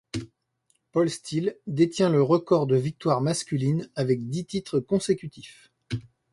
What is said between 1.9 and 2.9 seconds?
le record de